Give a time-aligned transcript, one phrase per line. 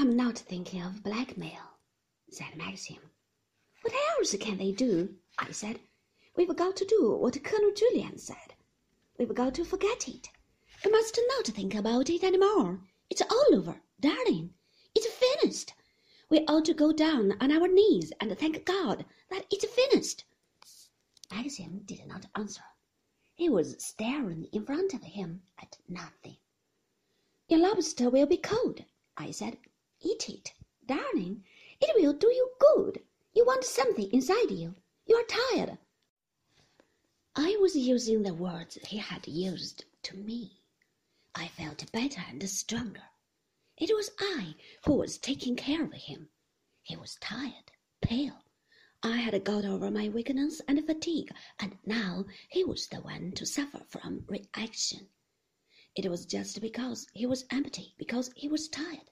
[0.00, 1.76] I'm not thinking of blackmail,
[2.30, 3.10] said Maxim.
[3.82, 5.16] What else can they do?
[5.38, 5.78] I said.
[6.34, 8.54] We've got to do what Colonel Julyan said.
[9.18, 10.30] We've got to forget it.
[10.82, 12.80] We must not think about it any more.
[13.10, 14.54] It's all over, darling.
[14.94, 15.74] It's finished.
[16.30, 20.24] We ought to go down on our knees and thank God that it's finished.
[21.30, 22.64] Maxim did not answer.
[23.34, 26.38] He was staring in front of him at nothing.
[27.48, 28.82] Your lobster will be cold,
[29.18, 29.58] I said.
[30.00, 30.52] Eat it,
[30.86, 31.44] darling.
[31.80, 33.02] It will do you good.
[33.34, 34.74] You want something inside you.
[35.06, 35.78] You are tired.
[37.36, 40.62] I was using the words he had used to me.
[41.34, 43.02] I felt better and stronger.
[43.76, 46.28] It was I who was taking care of him.
[46.82, 47.70] He was tired,
[48.02, 48.44] pale.
[49.02, 53.46] I had got over my weakness and fatigue, and now he was the one to
[53.46, 55.08] suffer from reaction.
[55.94, 59.10] It was just because he was empty, because he was tired.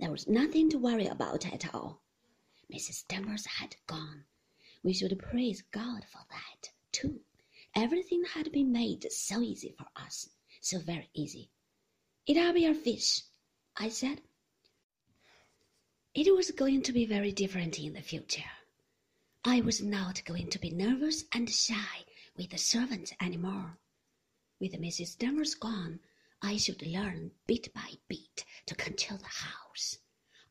[0.00, 2.02] There was nothing to worry about at all.
[2.72, 3.06] Mrs.
[3.08, 4.24] Danvers had gone.
[4.82, 7.20] We should praise God for that, too.
[7.74, 10.28] Everything had been made so easy for us,
[10.60, 11.50] so very easy.
[12.26, 13.22] It'll be your fish,
[13.76, 14.22] I said.
[16.14, 18.50] It was going to be very different in the future.
[19.44, 22.04] I was not going to be nervous and shy
[22.36, 23.78] with the servants any more.
[24.60, 25.18] With Mrs.
[25.18, 26.00] Danvers gone,
[26.40, 29.98] I should learn bit by bit to control the house.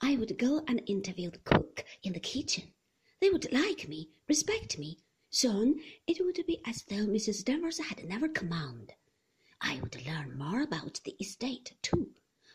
[0.02, 2.74] I would go and interview the cook in the kitchen.
[3.20, 5.00] They would like me, respect me.
[5.30, 7.44] Soon it would be as though Mrs.
[7.44, 8.90] Danvers had never come on.
[9.62, 12.14] I would learn more about the estate, too.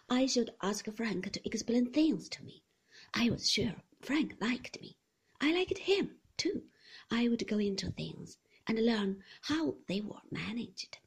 [0.09, 2.63] I should ask Frank to explain things to me.
[3.15, 4.97] I was sure Frank liked me.
[5.41, 6.65] I liked him, too.
[7.11, 10.99] I would go into things and learn how they were managed,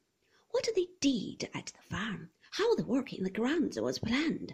[0.55, 4.53] what they did at the farm, how the work in the grounds was planned.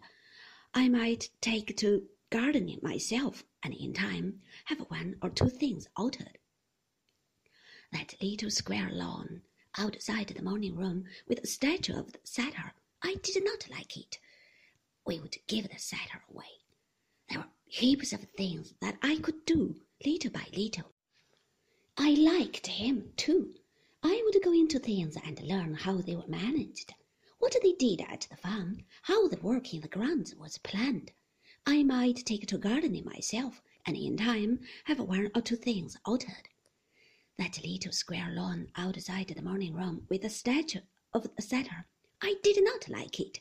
[0.74, 6.40] I might take to gardening myself, and in time have one or two things altered.
[7.92, 9.44] That little square lawn
[9.78, 12.74] outside the morning room with a statue of the satyr,
[13.04, 14.18] I did not like it.
[15.06, 16.64] We would give the satyr away.
[17.30, 20.94] There were heaps of things that I could do little by little.
[21.96, 23.54] I liked him too.
[24.44, 26.96] Go into things and learn how they were managed,
[27.38, 31.12] what they did at the farm, how the work in the grounds was planned.
[31.66, 36.50] I might take to gardening myself, and in time have one or two things altered.
[37.38, 40.82] That little square lawn outside the morning room with the statue
[41.14, 41.86] of the satyr,
[42.22, 43.40] I did not like it.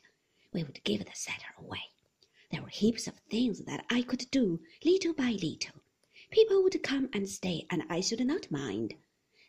[0.53, 1.89] We would give the satyr away.
[2.51, 5.81] There were heaps of things that I could do little by little.
[6.29, 8.93] People would come and stay, and I should not mind.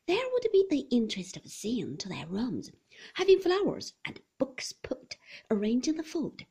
[0.07, 2.73] There would be the interest of seeing to their rooms,
[3.15, 5.17] having flowers and books put,
[5.49, 6.47] arranging the food.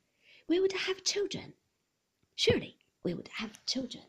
[0.48, 1.56] We would have children.
[2.36, 4.06] Surely we would have children.